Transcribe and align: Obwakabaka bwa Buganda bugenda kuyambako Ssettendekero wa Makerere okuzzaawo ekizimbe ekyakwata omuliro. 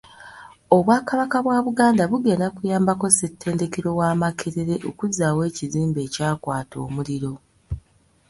Obwakabaka 0.75 1.37
bwa 1.45 1.57
Buganda 1.65 2.03
bugenda 2.11 2.47
kuyambako 2.55 3.05
Ssettendekero 3.11 3.89
wa 3.99 4.09
Makerere 4.21 4.75
okuzzaawo 4.89 5.41
ekizimbe 5.49 5.99
ekyakwata 6.07 6.75
omuliro. 6.85 7.33